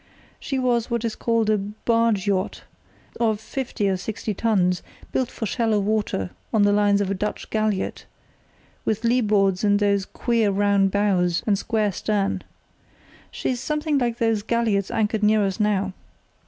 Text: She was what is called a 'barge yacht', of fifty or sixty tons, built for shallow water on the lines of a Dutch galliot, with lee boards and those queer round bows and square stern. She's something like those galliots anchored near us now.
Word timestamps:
She 0.39 0.57
was 0.57 0.89
what 0.89 1.05
is 1.05 1.15
called 1.15 1.47
a 1.51 1.59
'barge 1.59 2.25
yacht', 2.25 2.63
of 3.19 3.39
fifty 3.39 3.87
or 3.87 3.97
sixty 3.97 4.33
tons, 4.33 4.81
built 5.11 5.29
for 5.29 5.45
shallow 5.45 5.79
water 5.79 6.31
on 6.51 6.63
the 6.63 6.73
lines 6.73 7.01
of 7.01 7.11
a 7.11 7.13
Dutch 7.13 7.51
galliot, 7.51 8.05
with 8.83 9.03
lee 9.03 9.21
boards 9.21 9.63
and 9.63 9.77
those 9.79 10.07
queer 10.07 10.49
round 10.49 10.89
bows 10.89 11.43
and 11.45 11.55
square 11.55 11.91
stern. 11.91 12.41
She's 13.29 13.59
something 13.59 13.99
like 13.99 14.17
those 14.17 14.41
galliots 14.41 14.89
anchored 14.89 15.21
near 15.21 15.45
us 15.45 15.59
now. 15.59 15.93